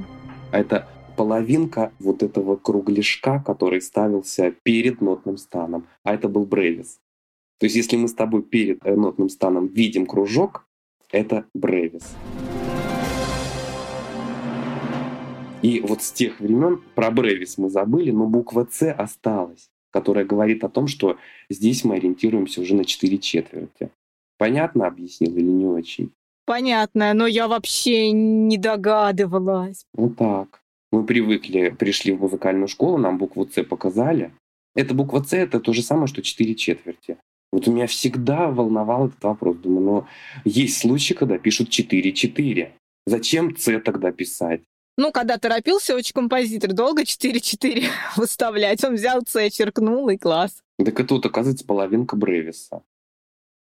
Это 0.54 0.88
половинка 1.18 1.92
вот 2.00 2.24
этого 2.24 2.56
кругляшка, 2.56 3.44
который 3.46 3.82
ставился 3.82 4.52
перед 4.64 5.02
нотным 5.02 5.36
станом. 5.36 5.86
А 6.06 6.14
это 6.14 6.30
был 6.30 6.46
бревис. 6.46 7.02
То 7.60 7.66
есть 7.66 7.76
если 7.76 7.98
мы 7.98 8.08
с 8.08 8.14
тобой 8.14 8.42
перед 8.42 8.86
э, 8.86 8.96
нотным 8.96 9.28
станом 9.28 9.68
видим 9.68 10.06
кружок, 10.06 10.66
это 11.12 11.44
бревис. 11.54 12.16
И 15.62 15.82
вот 15.82 16.02
с 16.02 16.14
тех 16.14 16.40
времен 16.40 16.82
про 16.96 17.12
Бревис 17.12 17.58
мы 17.58 17.70
забыли, 17.70 18.12
но 18.12 18.28
буква 18.28 18.66
С 18.72 18.94
осталась, 18.94 19.70
которая 19.92 20.24
говорит 20.24 20.64
о 20.64 20.70
том, 20.70 20.88
что 20.88 21.18
здесь 21.50 21.84
мы 21.84 21.96
ориентируемся 21.96 22.62
уже 22.62 22.76
на 22.76 22.86
четыре 22.86 23.18
четверти. 23.18 23.92
Понятно 24.38 24.88
объяснил 24.88 25.36
или 25.36 25.44
не 25.44 25.66
очень? 25.66 26.14
Понятно, 26.52 27.14
но 27.14 27.28
я 27.28 27.48
вообще 27.48 28.12
не 28.12 28.58
догадывалась. 28.58 29.86
Вот 29.94 30.18
так. 30.18 30.60
Мы 30.92 31.06
привыкли, 31.06 31.70
пришли 31.70 32.12
в 32.12 32.20
музыкальную 32.20 32.68
школу, 32.68 32.98
нам 32.98 33.18
букву 33.18 33.48
С 33.48 33.64
показали. 33.64 34.34
Эта 34.76 34.94
буква 34.94 35.24
С 35.24 35.32
это 35.32 35.62
то 35.62 35.72
же 35.72 35.82
самое, 35.82 36.08
что 36.08 36.22
четыре 36.22 36.56
четверти. 36.56 37.16
Вот 37.54 37.70
у 37.70 37.72
меня 37.72 37.88
всегда 37.88 38.50
волновал 38.50 39.08
этот 39.08 39.24
вопрос. 39.24 39.56
Думаю, 39.60 39.82
но 39.86 40.08
есть 40.44 40.78
случаи, 40.78 41.14
когда 41.14 41.38
пишут 41.38 41.70
4-4. 41.70 42.72
Зачем 43.08 43.56
С 43.56 43.80
тогда 43.80 44.12
писать? 44.12 44.60
Ну, 44.98 45.14
когда 45.14 45.38
торопился 45.38 45.96
очень 45.96 46.14
композитор, 46.14 46.74
долго 46.74 47.04
4-4 47.04 47.86
выставлять. 48.18 48.84
Он 48.84 48.96
взял 48.96 49.22
С, 49.26 49.52
черкнул, 49.52 50.10
и 50.10 50.18
класс. 50.18 50.62
Так 50.78 51.00
это 51.00 51.14
вот, 51.14 51.26
оказывается, 51.26 51.66
половинка 51.66 52.18
Бревиса. 52.18 52.84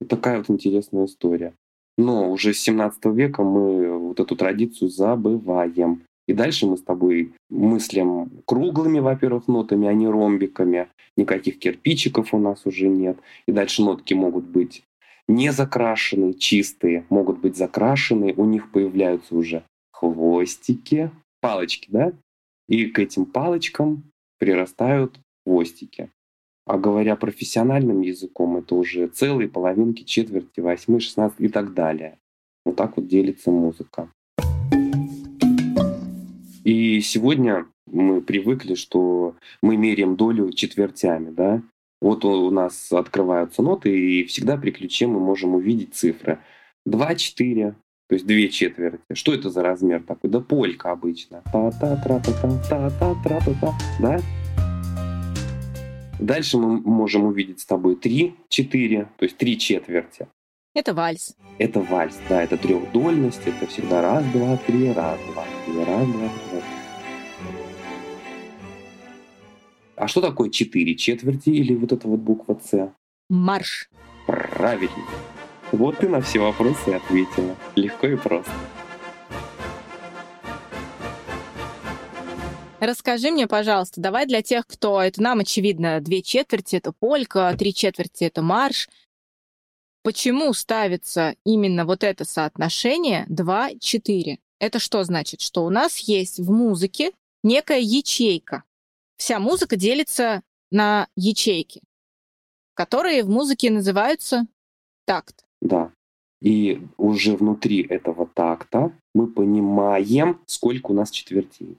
Такая 0.08 0.38
вот 0.38 0.48
интересная 0.48 1.04
история. 1.04 1.52
Но 1.98 2.30
уже 2.30 2.54
с 2.54 2.60
17 2.60 3.04
века 3.06 3.42
мы 3.42 3.98
вот 3.98 4.20
эту 4.20 4.36
традицию 4.36 4.88
забываем. 4.88 6.04
И 6.28 6.32
дальше 6.32 6.66
мы 6.66 6.76
с 6.76 6.82
тобой 6.82 7.32
мыслим 7.50 8.30
круглыми, 8.46 9.00
во-первых, 9.00 9.48
нотами, 9.48 9.88
а 9.88 9.92
не 9.92 10.06
ромбиками. 10.06 10.88
Никаких 11.16 11.58
кирпичиков 11.58 12.32
у 12.32 12.38
нас 12.38 12.64
уже 12.64 12.88
нет. 12.88 13.18
И 13.46 13.52
дальше 13.52 13.82
нотки 13.82 14.14
могут 14.14 14.44
быть 14.44 14.84
не 15.26 15.50
закрашены, 15.52 16.34
чистые, 16.34 17.04
могут 17.10 17.38
быть 17.40 17.56
закрашены. 17.56 18.32
У 18.36 18.44
них 18.44 18.70
появляются 18.70 19.34
уже 19.34 19.64
хвостики, 19.90 21.10
палочки, 21.40 21.88
да? 21.90 22.12
И 22.68 22.86
к 22.86 22.98
этим 23.00 23.26
палочкам 23.26 24.04
прирастают 24.38 25.18
хвостики. 25.44 26.10
А 26.68 26.76
говоря 26.76 27.16
профессиональным 27.16 28.02
языком, 28.02 28.58
это 28.58 28.74
уже 28.74 29.06
целые 29.06 29.48
половинки, 29.48 30.02
четверти, 30.02 30.60
восьмы, 30.60 31.00
шестнадцать 31.00 31.40
и 31.40 31.48
так 31.48 31.72
далее. 31.72 32.18
Вот 32.66 32.76
так 32.76 32.98
вот 32.98 33.08
делится 33.08 33.50
музыка. 33.50 34.10
И 36.64 37.00
сегодня 37.00 37.64
мы 37.86 38.20
привыкли, 38.20 38.74
что 38.74 39.34
мы 39.62 39.78
меряем 39.78 40.16
долю 40.16 40.52
четвертями, 40.52 41.30
да? 41.30 41.62
Вот 42.02 42.26
у 42.26 42.50
нас 42.50 42.92
открываются 42.92 43.62
ноты, 43.62 43.98
и 43.98 44.24
всегда 44.24 44.58
при 44.58 44.70
ключе 44.70 45.06
мы 45.06 45.20
можем 45.20 45.54
увидеть 45.54 45.94
цифры. 45.94 46.38
2, 46.84 47.14
4, 47.14 47.74
то 48.08 48.14
есть 48.14 48.26
две 48.26 48.48
четверти. 48.50 49.14
Что 49.14 49.32
это 49.32 49.48
за 49.48 49.62
размер 49.62 50.02
такой? 50.02 50.28
Да 50.28 50.40
полька 50.40 50.92
обычно. 50.92 51.42
та 51.50 51.70
та 51.70 51.96
тра 51.96 52.20
та 52.20 52.32
та 52.32 52.60
та 52.68 52.90
та 52.90 53.14
тра 53.22 53.40
та 53.40 53.54
та 53.60 53.78
да? 54.00 54.20
Дальше 56.18 56.58
мы 56.58 56.80
можем 56.80 57.24
увидеть 57.24 57.60
с 57.60 57.66
тобой 57.66 57.94
три, 57.94 58.34
четыре, 58.48 59.08
то 59.18 59.24
есть 59.24 59.36
три 59.36 59.58
четверти. 59.58 60.26
Это 60.74 60.92
вальс. 60.92 61.36
Это 61.58 61.80
вальс, 61.80 62.18
да, 62.28 62.42
это 62.42 62.56
трехдольность, 62.56 63.40
это 63.46 63.66
всегда 63.66 64.02
раз, 64.02 64.24
два, 64.32 64.56
три, 64.58 64.92
раз, 64.92 65.18
два, 65.32 65.44
три, 65.64 65.78
раз, 65.84 66.06
два, 66.06 66.28
три. 66.50 66.62
А 69.96 70.06
что 70.06 70.20
такое 70.20 70.50
четыре 70.50 70.94
четверти 70.94 71.50
или 71.50 71.74
вот 71.74 71.92
эта 71.92 72.06
вот 72.06 72.20
буква 72.20 72.60
С? 72.62 72.92
Марш. 73.28 73.90
Правильно. 74.26 75.04
Вот 75.72 75.98
ты 75.98 76.08
на 76.08 76.20
все 76.20 76.38
вопросы 76.38 76.90
ответила. 76.90 77.56
Легко 77.74 78.06
и 78.06 78.16
просто. 78.16 78.52
Расскажи 82.80 83.32
мне, 83.32 83.48
пожалуйста, 83.48 84.00
давай 84.00 84.24
для 84.26 84.40
тех, 84.40 84.64
кто 84.66 85.02
это 85.02 85.20
нам 85.20 85.40
очевидно, 85.40 86.00
две 86.00 86.22
четверти 86.22 86.76
это 86.76 86.92
полька, 86.92 87.54
три 87.58 87.74
четверти 87.74 88.24
это 88.24 88.40
марш. 88.40 88.88
Почему 90.04 90.52
ставится 90.54 91.34
именно 91.44 91.84
вот 91.84 92.04
это 92.04 92.24
соотношение 92.24 93.26
2-4? 93.28 94.38
Это 94.60 94.78
что 94.78 95.02
значит? 95.02 95.40
Что 95.40 95.64
у 95.64 95.70
нас 95.70 95.98
есть 95.98 96.38
в 96.38 96.52
музыке 96.52 97.10
некая 97.42 97.80
ячейка. 97.80 98.62
Вся 99.16 99.40
музыка 99.40 99.74
делится 99.74 100.42
на 100.70 101.08
ячейки, 101.16 101.82
которые 102.74 103.24
в 103.24 103.28
музыке 103.28 103.70
называются 103.70 104.46
такт. 105.04 105.44
Да. 105.60 105.92
И 106.40 106.80
уже 106.96 107.36
внутри 107.36 107.82
этого 107.82 108.28
такта 108.32 108.92
мы 109.14 109.26
понимаем, 109.26 110.40
сколько 110.46 110.92
у 110.92 110.94
нас 110.94 111.10
четвертей. 111.10 111.76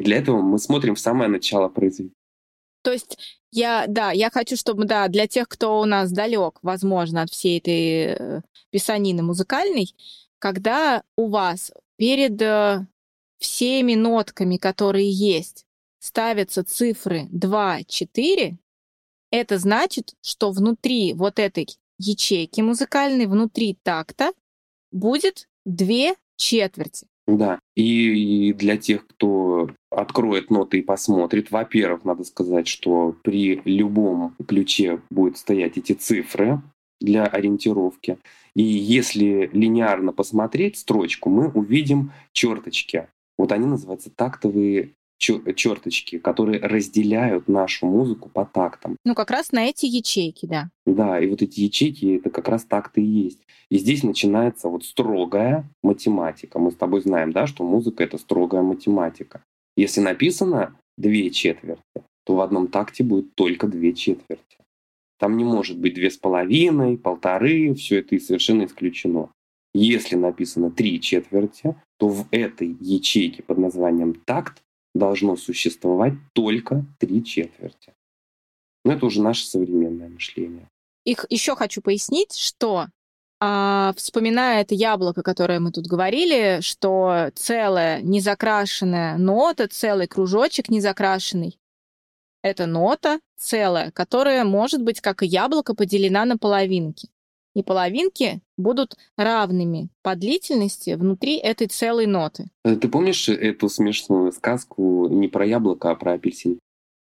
И 0.00 0.02
для 0.02 0.16
этого 0.16 0.40
мы 0.40 0.58
смотрим 0.58 0.94
в 0.94 0.98
самое 0.98 1.28
начало 1.28 1.68
произведения. 1.68 2.14
То 2.82 2.90
есть 2.90 3.18
я, 3.50 3.84
да, 3.86 4.12
я 4.12 4.30
хочу, 4.30 4.56
чтобы, 4.56 4.86
да, 4.86 5.08
для 5.08 5.26
тех, 5.26 5.46
кто 5.46 5.78
у 5.78 5.84
нас 5.84 6.10
далек, 6.10 6.58
возможно, 6.62 7.20
от 7.20 7.28
всей 7.28 7.58
этой 7.58 8.14
э, 8.14 8.40
писанины 8.70 9.22
музыкальной, 9.22 9.94
когда 10.38 11.02
у 11.16 11.28
вас 11.28 11.70
перед 11.96 12.40
э, 12.40 12.86
всеми 13.36 13.94
нотками, 13.94 14.56
которые 14.56 15.10
есть, 15.10 15.66
ставятся 15.98 16.64
цифры 16.64 17.28
2, 17.30 17.82
4, 17.86 18.56
это 19.30 19.58
значит, 19.58 20.14
что 20.22 20.50
внутри 20.50 21.12
вот 21.12 21.38
этой 21.38 21.68
ячейки 21.98 22.62
музыкальной 22.62 23.26
внутри 23.26 23.76
такта 23.82 24.32
будет 24.92 25.46
две 25.66 26.14
четверти. 26.36 27.06
Да, 27.36 27.60
и 27.76 28.52
для 28.54 28.76
тех, 28.76 29.06
кто 29.06 29.70
откроет 29.90 30.50
ноты 30.50 30.78
и 30.78 30.82
посмотрит, 30.82 31.50
во-первых, 31.50 32.04
надо 32.04 32.24
сказать, 32.24 32.66
что 32.66 33.14
при 33.22 33.62
любом 33.64 34.34
ключе 34.48 35.00
будет 35.10 35.36
стоять 35.36 35.78
эти 35.78 35.92
цифры 35.92 36.60
для 37.00 37.24
ориентировки. 37.24 38.18
И 38.54 38.62
если 38.62 39.48
линейно 39.52 40.12
посмотреть 40.12 40.78
строчку, 40.78 41.30
мы 41.30 41.48
увидим 41.48 42.10
черточки. 42.32 43.08
Вот 43.38 43.52
они 43.52 43.66
называются 43.66 44.10
тактовые 44.10 44.90
черточки, 45.20 46.18
которые 46.18 46.60
разделяют 46.60 47.46
нашу 47.46 47.86
музыку 47.86 48.28
по 48.28 48.44
тактам. 48.44 48.96
Ну, 49.04 49.14
как 49.14 49.30
раз 49.30 49.52
на 49.52 49.66
эти 49.66 49.86
ячейки, 49.86 50.46
да. 50.46 50.70
Да, 50.86 51.20
и 51.20 51.28
вот 51.28 51.42
эти 51.42 51.60
ячейки, 51.60 52.16
это 52.16 52.30
как 52.30 52.48
раз 52.48 52.64
такты 52.64 53.02
и 53.02 53.06
есть. 53.06 53.40
И 53.70 53.78
здесь 53.78 54.02
начинается 54.02 54.68
вот 54.68 54.84
строгая 54.84 55.68
математика. 55.82 56.58
Мы 56.58 56.72
с 56.72 56.76
тобой 56.76 57.02
знаем, 57.02 57.32
да, 57.32 57.46
что 57.46 57.64
музыка— 57.64 58.02
это 58.04 58.18
строгая 58.18 58.62
математика. 58.62 59.44
Если 59.76 60.00
написано 60.00 60.76
две 60.96 61.30
четверти, 61.30 61.82
то 62.24 62.34
в 62.34 62.40
одном 62.40 62.68
такте 62.68 63.04
будет 63.04 63.34
только 63.34 63.68
две 63.68 63.92
четверти. 63.92 64.56
Там 65.18 65.36
не 65.36 65.44
может 65.44 65.78
быть 65.78 65.94
две 65.94 66.10
с 66.10 66.16
половиной, 66.16 66.96
полторы, 66.96 67.74
все 67.74 67.98
это 67.98 68.14
и 68.14 68.18
совершенно 68.18 68.64
исключено. 68.64 69.28
Если 69.74 70.16
написано 70.16 70.70
три 70.70 71.00
четверти, 71.00 71.76
то 71.98 72.08
в 72.08 72.26
этой 72.30 72.76
ячейке 72.80 73.42
под 73.42 73.58
названием 73.58 74.14
такт 74.14 74.62
должно 74.94 75.36
существовать 75.36 76.14
только 76.32 76.84
три 76.98 77.24
четверти. 77.24 77.92
Но 78.84 78.92
это 78.92 79.06
уже 79.06 79.22
наше 79.22 79.46
современное 79.46 80.08
мышление. 80.08 80.68
Их 81.04 81.26
еще 81.28 81.54
хочу 81.54 81.80
пояснить, 81.80 82.36
что 82.36 82.86
а, 83.40 83.94
вспоминая 83.96 84.60
это 84.60 84.74
яблоко, 84.74 85.22
которое 85.22 85.60
мы 85.60 85.72
тут 85.72 85.86
говорили, 85.86 86.60
что 86.60 87.30
целая 87.34 88.02
незакрашенная 88.02 89.16
нота, 89.16 89.68
целый 89.68 90.06
кружочек 90.06 90.68
незакрашенный, 90.68 91.58
это 92.42 92.66
нота 92.66 93.20
целая, 93.36 93.90
которая 93.90 94.44
может 94.44 94.82
быть, 94.82 95.00
как 95.00 95.22
и 95.22 95.26
яблоко, 95.26 95.74
поделена 95.74 96.24
на 96.24 96.38
половинки 96.38 97.08
и 97.54 97.62
половинки 97.62 98.40
будут 98.60 98.96
равными 99.16 99.88
по 100.02 100.14
длительности 100.14 100.94
внутри 100.94 101.36
этой 101.36 101.66
целой 101.66 102.06
ноты. 102.06 102.50
Э, 102.64 102.76
ты 102.76 102.88
помнишь 102.88 103.28
эту 103.28 103.68
смешную 103.68 104.32
сказку 104.32 105.08
не 105.08 105.28
про 105.28 105.46
яблоко, 105.46 105.90
а 105.90 105.94
про 105.94 106.12
апельсин? 106.12 106.58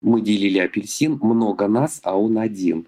Мы 0.01 0.21
делили 0.21 0.59
апельсин, 0.59 1.19
много 1.21 1.67
нас, 1.67 1.99
а 2.03 2.17
он 2.17 2.37
один. 2.37 2.87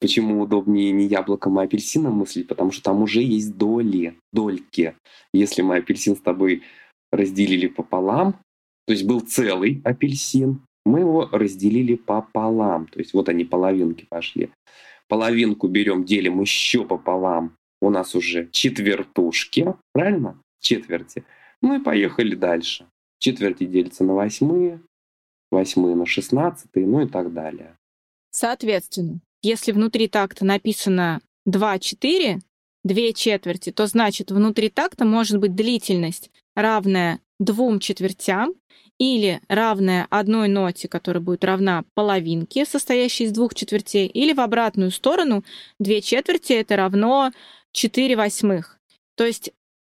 Почему 0.00 0.40
удобнее 0.40 0.92
не 0.92 1.06
яблоком, 1.06 1.58
а 1.58 1.62
апельсином 1.62 2.18
мыслить? 2.18 2.46
Потому 2.46 2.70
что 2.70 2.84
там 2.84 3.02
уже 3.02 3.20
есть 3.20 3.56
доли, 3.56 4.16
дольки. 4.32 4.94
Если 5.32 5.62
мы 5.62 5.78
апельсин 5.78 6.14
с 6.14 6.20
тобой 6.20 6.62
разделили 7.10 7.66
пополам, 7.66 8.34
то 8.86 8.92
есть 8.92 9.04
был 9.04 9.20
целый 9.20 9.80
апельсин, 9.84 10.60
мы 10.86 11.00
его 11.00 11.28
разделили 11.32 11.96
пополам. 11.96 12.86
То 12.86 13.00
есть 13.00 13.12
вот 13.12 13.28
они 13.28 13.44
половинки 13.44 14.06
пошли 14.08 14.50
половинку 15.08 15.66
берем, 15.68 16.04
делим 16.04 16.40
еще 16.40 16.84
пополам, 16.84 17.56
у 17.80 17.90
нас 17.90 18.14
уже 18.14 18.48
четвертушки, 18.50 19.74
правильно? 19.92 20.40
Четверти. 20.60 21.24
Ну 21.62 21.80
и 21.80 21.82
поехали 21.82 22.34
дальше. 22.34 22.86
Четверти 23.18 23.64
делятся 23.64 24.04
на 24.04 24.14
восьмые, 24.14 24.80
восьмые 25.50 25.96
на 25.96 26.06
шестнадцатые, 26.06 26.86
ну 26.86 27.00
и 27.00 27.08
так 27.08 27.32
далее. 27.32 27.76
Соответственно, 28.30 29.20
если 29.42 29.72
внутри 29.72 30.08
такта 30.08 30.44
написано 30.44 31.20
2-4, 31.48 32.40
две 32.84 33.12
четверти, 33.12 33.70
то 33.70 33.86
значит 33.86 34.30
внутри 34.30 34.68
такта 34.68 35.04
может 35.04 35.38
быть 35.38 35.54
длительность 35.54 36.30
равная 36.54 37.20
двум 37.38 37.78
четвертям 37.80 38.54
или 38.98 39.40
равная 39.48 40.06
одной 40.10 40.48
ноте, 40.48 40.88
которая 40.88 41.22
будет 41.22 41.44
равна 41.44 41.84
половинке, 41.94 42.64
состоящей 42.64 43.24
из 43.24 43.32
двух 43.32 43.54
четвертей, 43.54 44.08
или 44.08 44.32
в 44.32 44.40
обратную 44.40 44.90
сторону 44.90 45.44
две 45.78 46.00
четверти 46.02 46.54
это 46.54 46.76
равно 46.76 47.30
4 47.72 48.16
восьмых. 48.16 48.78
То 49.14 49.24
есть 49.24 49.52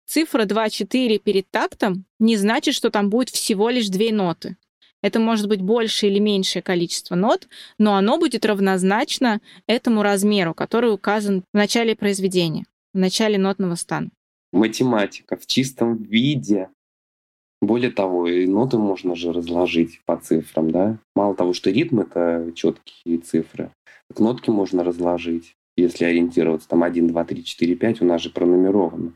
цифра 0.05 0.45
2-4 0.45 1.19
перед 1.19 1.49
тактом 1.49 2.05
не 2.19 2.37
значит, 2.37 2.75
что 2.75 2.89
там 2.89 3.09
будет 3.09 3.29
всего 3.29 3.69
лишь 3.69 3.89
две 3.89 4.11
ноты. 4.11 4.57
Это 5.01 5.19
может 5.19 5.47
быть 5.47 5.61
больше 5.61 6.07
или 6.07 6.19
меньшее 6.19 6.61
количество 6.61 7.15
нот, 7.15 7.47
но 7.77 7.95
оно 7.95 8.17
будет 8.17 8.45
равнозначно 8.45 9.39
этому 9.65 10.03
размеру, 10.03 10.53
который 10.53 10.93
указан 10.93 11.43
в 11.53 11.57
начале 11.57 11.95
произведения, 11.95 12.65
в 12.93 12.97
начале 12.97 13.37
нотного 13.37 13.75
стана. 13.75 14.09
Математика 14.51 15.37
в 15.37 15.45
чистом 15.45 15.95
виде 15.97 16.69
более 17.61 17.91
того, 17.91 18.27
и 18.27 18.47
ноты 18.47 18.77
можно 18.77 19.15
же 19.15 19.33
разложить 19.33 20.01
по 20.05 20.17
цифрам, 20.17 20.71
да. 20.71 20.97
Мало 21.15 21.35
того, 21.35 21.53
что 21.53 21.69
ритм— 21.69 21.99
это 22.01 22.51
четкие 22.55 23.17
цифры, 23.17 23.71
так 24.07 24.19
нотки 24.19 24.49
можно 24.49 24.83
разложить, 24.83 25.55
если 25.79 26.05
ориентироваться. 26.05 26.67
Там 26.69 26.83
1, 26.83 27.07
2, 27.07 27.23
3, 27.25 27.43
4, 27.43 27.75
5 27.75 28.01
у 28.01 28.05
нас 28.05 28.21
же 28.21 28.29
пронумеровано. 28.29 29.13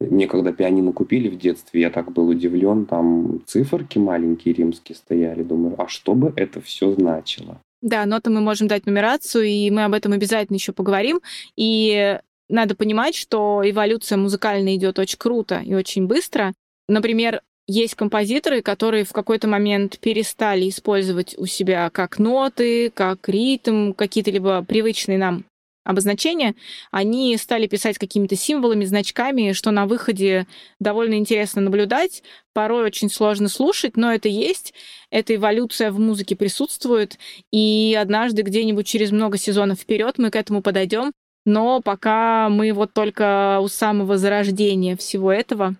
Мне 0.00 0.26
когда 0.26 0.52
пианино 0.52 0.92
купили 0.92 1.28
в 1.28 1.38
детстве, 1.38 1.80
я 1.80 1.90
так 1.90 2.12
был 2.12 2.28
удивлен, 2.28 2.84
там 2.84 3.42
циферки 3.46 3.98
маленькие 3.98 4.54
римские 4.54 4.94
стояли. 4.94 5.42
Думаю, 5.42 5.80
а 5.80 5.88
что 5.88 6.14
бы 6.14 6.32
это 6.36 6.60
все 6.60 6.92
значило? 6.92 7.60
Да, 7.80 8.04
ноты 8.04 8.30
мы 8.30 8.40
можем 8.40 8.68
дать 8.68 8.84
нумерацию, 8.84 9.44
и 9.44 9.70
мы 9.70 9.84
об 9.84 9.94
этом 9.94 10.12
обязательно 10.12 10.56
еще 10.56 10.72
поговорим. 10.72 11.20
И 11.56 12.18
надо 12.48 12.74
понимать, 12.74 13.14
что 13.14 13.62
эволюция 13.64 14.18
музыкальная 14.18 14.76
идет 14.76 14.98
очень 14.98 15.18
круто 15.18 15.60
и 15.64 15.74
очень 15.74 16.06
быстро. 16.06 16.52
Например, 16.88 17.40
есть 17.66 17.94
композиторы, 17.94 18.62
которые 18.62 19.04
в 19.04 19.12
какой-то 19.12 19.48
момент 19.48 19.98
перестали 19.98 20.68
использовать 20.68 21.36
у 21.36 21.46
себя 21.46 21.90
как 21.90 22.18
ноты, 22.18 22.90
как 22.90 23.28
ритм, 23.28 23.92
какие-то 23.92 24.30
либо 24.30 24.62
привычные 24.62 25.18
нам 25.18 25.44
обозначения, 25.86 26.54
они 26.90 27.36
стали 27.36 27.66
писать 27.66 27.96
какими-то 27.96 28.36
символами, 28.36 28.84
значками, 28.84 29.52
что 29.52 29.70
на 29.70 29.86
выходе 29.86 30.46
довольно 30.80 31.14
интересно 31.14 31.62
наблюдать, 31.62 32.22
порой 32.52 32.84
очень 32.84 33.08
сложно 33.08 33.48
слушать, 33.48 33.96
но 33.96 34.12
это 34.12 34.28
есть, 34.28 34.74
эта 35.10 35.36
эволюция 35.36 35.90
в 35.90 35.98
музыке 35.98 36.36
присутствует, 36.36 37.18
и 37.52 37.96
однажды 37.98 38.42
где-нибудь 38.42 38.86
через 38.86 39.12
много 39.12 39.38
сезонов 39.38 39.80
вперед 39.80 40.18
мы 40.18 40.30
к 40.30 40.36
этому 40.36 40.60
подойдем, 40.60 41.12
но 41.44 41.80
пока 41.80 42.48
мы 42.48 42.72
вот 42.72 42.92
только 42.92 43.60
у 43.62 43.68
самого 43.68 44.18
зарождения 44.18 44.96
всего 44.96 45.32
этого, 45.32 45.76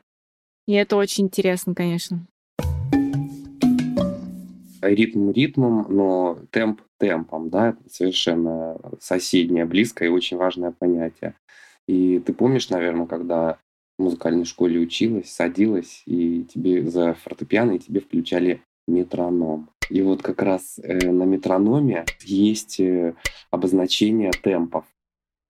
и 0.67 0.73
это 0.73 0.97
очень 0.97 1.25
интересно, 1.25 1.75
конечно. 1.75 2.27
Ритм 4.81 5.31
ритмом, 5.33 5.87
но 5.89 6.39
темп 6.51 6.81
темпом, 6.99 7.51
да, 7.51 7.77
совершенно 7.91 8.79
соседнее, 9.01 9.65
близкое 9.65 10.07
и 10.07 10.13
очень 10.13 10.37
важное 10.37 10.73
понятие. 10.73 11.35
И 11.87 12.19
ты 12.19 12.33
помнишь, 12.33 12.71
наверное, 12.71 13.07
когда 13.07 13.59
в 13.99 14.03
музыкальной 14.03 14.45
школе 14.45 14.81
училась, 14.81 15.33
садилась, 15.33 16.03
и 16.07 16.45
тебе 16.45 16.89
за 16.89 17.15
фортепиано, 17.15 17.73
и 17.73 17.79
тебе 17.79 18.01
включали 18.01 18.63
метроном. 18.87 19.71
И 19.89 20.03
вот 20.03 20.23
как 20.23 20.43
раз 20.43 20.79
э, 20.83 21.11
на 21.11 21.23
метрономе 21.23 22.05
есть 22.23 22.81
э, 22.81 23.15
обозначение 23.51 24.33
темпов. 24.33 24.85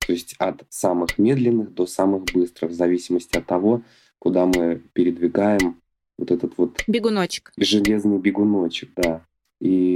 То 0.07 0.13
есть 0.13 0.37
от 0.39 0.63
самых 0.69 1.19
медленных 1.19 1.75
до 1.75 1.87
самых 1.87 2.25
быстрых, 2.33 2.71
в 2.71 2.75
зависимости 2.75 3.37
от 3.37 3.47
того, 3.47 3.83
куда 4.19 4.47
мы 4.47 4.83
передвигаем 4.93 5.81
вот 6.19 6.31
этот 6.31 6.57
вот... 6.57 6.83
Бегуночек. 6.87 7.53
Железный 7.57 8.19
бегуночек, 8.19 8.91
да. 8.97 9.25
И 9.61 9.96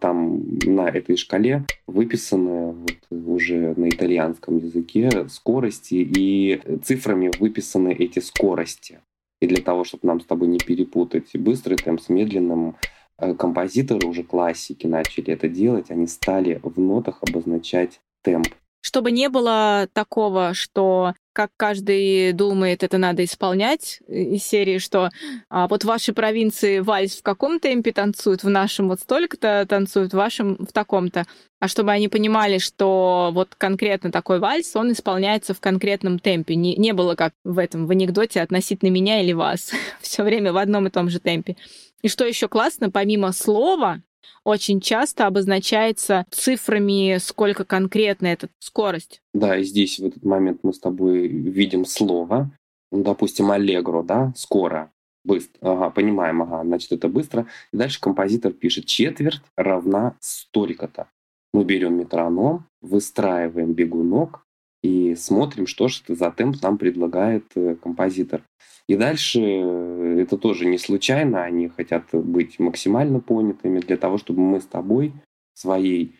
там 0.00 0.58
на 0.64 0.88
этой 0.88 1.16
шкале 1.16 1.64
выписаны 1.86 2.72
вот 2.72 2.96
уже 3.10 3.74
на 3.76 3.88
итальянском 3.88 4.58
языке 4.58 5.28
скорости, 5.28 5.94
и 5.94 6.60
цифрами 6.82 7.30
выписаны 7.38 7.92
эти 7.92 8.18
скорости. 8.18 9.00
И 9.40 9.46
для 9.46 9.62
того, 9.62 9.84
чтобы 9.84 10.06
нам 10.06 10.20
с 10.20 10.24
тобой 10.24 10.48
не 10.48 10.58
перепутать 10.58 11.34
быстрый 11.34 11.76
темп 11.76 12.00
с 12.00 12.08
медленным, 12.08 12.76
э, 13.18 13.34
композиторы 13.34 14.06
уже 14.06 14.22
классики 14.22 14.86
начали 14.86 15.32
это 15.32 15.48
делать, 15.48 15.90
они 15.90 16.06
стали 16.06 16.60
в 16.62 16.78
нотах 16.78 17.22
обозначать 17.22 18.00
темп. 18.22 18.48
Чтобы 18.82 19.12
не 19.12 19.28
было 19.28 19.88
такого, 19.92 20.54
что 20.54 21.14
как 21.32 21.50
каждый 21.56 22.32
думает, 22.32 22.82
это 22.82 22.98
надо 22.98 23.24
исполнять 23.24 24.00
из 24.08 24.42
серии, 24.44 24.78
что 24.78 25.10
а, 25.48 25.68
вот 25.68 25.82
в 25.82 25.86
вашей 25.86 26.12
провинции 26.14 26.80
вальс 26.80 27.16
в 27.16 27.22
каком 27.22 27.60
темпе 27.60 27.92
танцуют, 27.92 28.42
в 28.42 28.48
нашем 28.48 28.88
вот 28.88 29.00
столько-то 29.00 29.64
танцуют, 29.68 30.12
в 30.12 30.16
вашем 30.16 30.56
в 30.58 30.72
таком-то. 30.72 31.26
А 31.60 31.68
чтобы 31.68 31.92
они 31.92 32.08
понимали, 32.08 32.58
что 32.58 33.30
вот 33.32 33.54
конкретно 33.56 34.10
такой 34.10 34.38
вальс, 34.38 34.74
он 34.74 34.92
исполняется 34.92 35.54
в 35.54 35.60
конкретном 35.60 36.18
темпе. 36.18 36.54
Не, 36.54 36.74
не 36.76 36.92
было 36.92 37.14
как 37.14 37.32
в 37.44 37.58
этом, 37.58 37.86
в 37.86 37.90
анекдоте 37.90 38.40
относительно 38.40 38.90
меня 38.90 39.20
или 39.20 39.32
вас. 39.32 39.72
Все 40.00 40.22
время 40.22 40.52
в 40.52 40.56
одном 40.56 40.86
и 40.86 40.90
том 40.90 41.10
же 41.10 41.20
темпе. 41.20 41.56
И 42.02 42.08
что 42.08 42.24
еще 42.24 42.48
классно, 42.48 42.90
помимо 42.90 43.32
слова, 43.32 44.02
очень 44.44 44.80
часто 44.80 45.26
обозначается 45.26 46.24
цифрами, 46.30 47.18
сколько 47.18 47.64
конкретно 47.64 48.28
эта 48.28 48.48
скорость. 48.58 49.22
Да, 49.34 49.56
и 49.56 49.64
здесь 49.64 49.98
в 49.98 50.06
этот 50.06 50.24
момент 50.24 50.60
мы 50.62 50.72
с 50.72 50.78
тобой 50.78 51.28
видим 51.28 51.84
слово, 51.84 52.50
ну, 52.90 53.02
допустим, 53.02 53.50
аллегро, 53.50 54.02
да, 54.02 54.32
скоро, 54.36 54.90
быстро. 55.24 55.58
Ага, 55.60 55.90
понимаем, 55.90 56.42
ага, 56.42 56.62
значит, 56.64 56.92
это 56.92 57.08
быстро. 57.08 57.46
И 57.72 57.76
дальше 57.76 58.00
композитор 58.00 58.52
пишет, 58.52 58.86
четверть 58.86 59.42
равна 59.56 60.16
столько-то. 60.20 61.08
Мы 61.52 61.64
берем 61.64 61.98
метроном, 61.98 62.66
выстраиваем 62.80 63.72
бегунок, 63.72 64.44
и 64.82 65.14
смотрим, 65.14 65.66
что 65.66 65.88
же 65.88 66.02
за 66.08 66.30
темп 66.30 66.62
нам 66.62 66.78
предлагает 66.78 67.44
э, 67.54 67.76
композитор. 67.76 68.42
И 68.86 68.96
дальше 68.96 69.40
э, 69.40 70.20
это 70.22 70.36
тоже 70.36 70.66
не 70.66 70.78
случайно, 70.78 71.44
они 71.44 71.68
хотят 71.68 72.06
быть 72.12 72.58
максимально 72.58 73.20
понятыми 73.20 73.80
для 73.80 73.96
того, 73.96 74.18
чтобы 74.18 74.40
мы 74.40 74.60
с 74.60 74.66
тобой 74.66 75.12
своей 75.54 76.16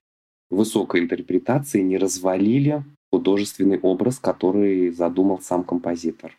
высокой 0.51 1.01
интерпретацией 1.01 1.85
не 1.85 1.97
развалили 1.97 2.85
художественный 3.13 3.79
образ, 3.79 4.19
который 4.19 4.91
задумал 4.91 5.41
сам 5.41 5.65
композитор. 5.65 6.37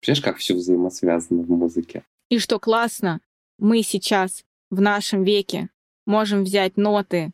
Понимаешь, 0.00 0.22
как 0.22 0.36
все 0.38 0.54
взаимосвязано 0.54 1.42
в 1.42 1.50
музыке? 1.50 2.04
И 2.28 2.38
что 2.38 2.58
классно, 2.58 3.20
мы 3.58 3.82
сейчас 3.82 4.42
в 4.70 4.80
нашем 4.80 5.22
веке 5.22 5.68
можем 6.06 6.44
взять 6.44 6.76
ноты 6.76 7.32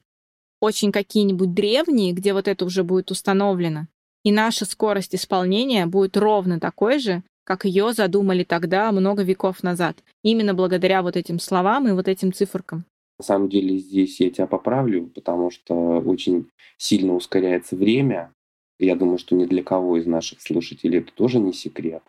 очень 0.60 0.92
какие-нибудь 0.92 1.54
древние, 1.54 2.12
где 2.12 2.32
вот 2.32 2.48
это 2.48 2.64
уже 2.64 2.82
будет 2.82 3.10
установлено, 3.10 3.86
и 4.28 4.32
наша 4.32 4.66
скорость 4.66 5.14
исполнения 5.14 5.86
будет 5.86 6.14
ровно 6.14 6.60
такой 6.60 6.98
же, 6.98 7.22
как 7.44 7.64
ее 7.64 7.94
задумали 7.94 8.44
тогда, 8.44 8.92
много 8.92 9.22
веков 9.22 9.62
назад. 9.62 9.96
Именно 10.22 10.52
благодаря 10.52 11.00
вот 11.00 11.16
этим 11.16 11.38
словам 11.38 11.88
и 11.88 11.92
вот 11.92 12.08
этим 12.08 12.34
циферкам. 12.34 12.84
На 13.18 13.24
самом 13.24 13.48
деле 13.48 13.78
здесь 13.78 14.20
я 14.20 14.28
тебя 14.28 14.46
поправлю, 14.46 15.06
потому 15.14 15.50
что 15.50 15.74
очень 16.00 16.50
сильно 16.76 17.14
ускоряется 17.14 17.74
время. 17.74 18.30
Я 18.78 18.96
думаю, 18.96 19.16
что 19.16 19.34
ни 19.34 19.46
для 19.46 19.62
кого 19.62 19.96
из 19.96 20.04
наших 20.04 20.42
слушателей 20.42 20.98
это 20.98 21.10
тоже 21.14 21.38
не 21.38 21.54
секрет. 21.54 22.02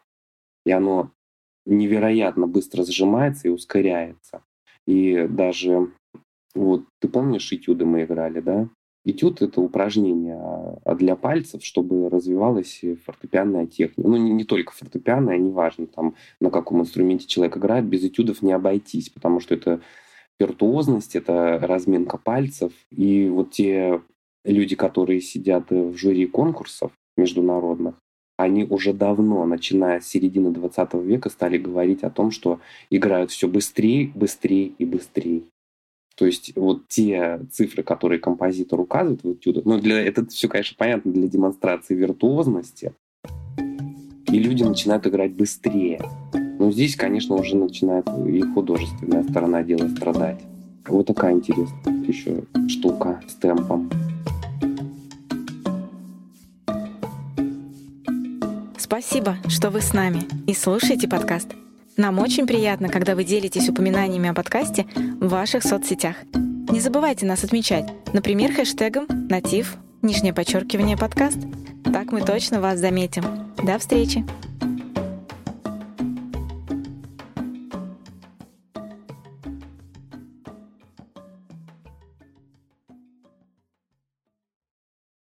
И 0.65 0.71
оно 0.71 1.12
невероятно 1.65 2.47
быстро 2.47 2.84
сжимается 2.84 3.47
и 3.47 3.51
ускоряется. 3.51 4.43
И 4.86 5.25
даже 5.29 5.89
вот 6.53 6.84
ты 6.99 7.08
помнишь, 7.08 7.53
этюды 7.53 7.86
мы 7.86 8.03
играли, 8.03 8.41
да? 8.41 8.67
Этюд— 9.10 9.41
это 9.43 9.62
упражнение 9.62 10.38
а 10.84 10.95
для 10.95 11.15
пальцев, 11.15 11.63
чтобы 11.63 12.10
развивалась 12.10 12.82
фортепианная 13.06 13.65
техника. 13.65 14.10
Ну, 14.10 14.17
не, 14.17 14.32
не 14.32 14.43
только 14.43 14.74
фортепианная, 14.74 15.38
неважно, 15.38 15.88
там, 15.88 16.15
на 16.39 16.50
каком 16.50 16.82
инструменте 16.82 17.28
человек 17.28 17.58
играет, 17.58 17.86
без 17.86 18.04
этюдов 18.04 18.41
не 18.41 18.52
обойтись, 18.52 19.10
потому 19.10 19.39
что 19.39 19.56
это 19.56 19.82
виртуозность, 20.39 21.15
это 21.15 21.60
разминка 21.62 22.17
пальцев. 22.17 22.72
И 22.91 23.28
вот 23.30 23.52
те 23.52 24.02
люди, 24.45 24.76
которые 24.76 25.22
сидят 25.22 25.69
в 25.69 25.95
жюри 25.95 26.26
конкурсов 26.26 26.91
международных, 27.17 27.95
они 28.38 28.63
уже 28.63 28.93
давно, 28.93 29.45
начиная 29.45 30.00
с 30.00 30.08
середины 30.08 30.52
20 30.52 30.93
века, 30.93 31.30
стали 31.30 31.58
говорить 31.58 32.04
о 32.04 32.10
том, 32.10 32.32
что 32.32 32.62
играют 32.89 33.32
все 33.32 33.50
быстрее, 33.50 34.12
быстрее 34.15 34.67
и 34.78 34.86
быстрее. 34.86 35.43
То 36.19 36.25
есть 36.25 36.51
вот 36.58 36.86
те 36.89 37.39
цифры, 37.49 37.82
которые 37.82 38.19
композитор 38.19 38.77
указывает 38.82 39.23
в 39.23 39.32
этюдах, 39.32 39.63
ну, 39.63 39.79
для, 39.79 40.01
это 40.01 40.27
все, 40.27 40.49
конечно, 40.49 40.75
понятно, 40.77 41.13
для 41.13 41.29
демонстрации 41.29 41.95
виртуозности, 41.95 42.91
и 44.27 44.38
люди 44.38 44.63
начинают 44.63 45.08
играть 45.08 45.32
быстрее. 45.32 46.01
Но 46.34 46.73
здесь, 46.73 46.97
конечно, 46.97 47.36
уже 47.36 47.55
начинает 47.55 48.05
и 48.27 48.41
художественная 48.41 49.23
сторона 49.23 49.63
дела 49.63 49.88
страдать. 49.88 50.41
Вот 50.86 51.08
такая 51.08 51.36
интересная 51.36 51.93
еще 52.05 52.43
штука 52.67 53.21
с 53.25 53.36
темпом. 53.36 53.89
Спасибо, 58.77 59.38
что 59.47 59.69
вы 59.69 59.79
с 59.79 59.93
нами 59.93 60.23
и 60.47 60.53
слушаете 60.53 61.08
подкаст. 61.08 61.55
Нам 61.99 62.17
очень 62.19 62.47
приятно, 62.47 62.88
когда 62.88 63.13
вы 63.13 63.25
делитесь 63.25 63.67
упоминаниями 63.67 64.29
о 64.29 64.33
подкасте 64.33 64.88
в 64.95 65.27
ваших 65.27 65.63
соцсетях. 65.63 66.15
Не 66.69 66.79
забывайте 66.79 67.25
нас 67.25 67.43
отмечать, 67.43 67.91
например, 68.13 68.53
хэштегом 68.53 69.05
«Натив», 69.29 69.75
нижнее 70.01 70.33
подчеркивание 70.33 70.95
подкаст. 70.95 71.39
Так 71.83 72.13
мы 72.13 72.21
точно 72.21 72.62
вас 72.62 72.79
заметим. 72.79 73.25
До 73.62 73.77
встречи! 73.77 74.25